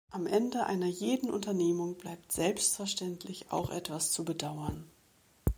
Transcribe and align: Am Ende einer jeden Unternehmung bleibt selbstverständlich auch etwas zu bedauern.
Am 0.09 0.25
Ende 0.25 0.65
einer 0.65 0.87
jeden 0.87 1.29
Unternehmung 1.29 1.95
bleibt 1.95 2.31
selbstverständlich 2.31 3.51
auch 3.51 3.69
etwas 3.69 4.11
zu 4.11 4.25
bedauern. 4.25 4.89